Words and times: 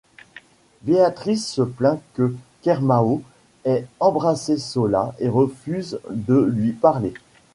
Béatrice 0.81 1.45
se 1.47 1.61
plaint 1.61 2.01
que 2.15 2.35
Kermao 2.63 3.21
ait 3.65 3.85
embrassé 3.99 4.57
Sola 4.57 5.13
et 5.19 5.29
refuse 5.29 5.99
de 6.09 6.41
lui 6.41 6.71
parler. 6.73 7.13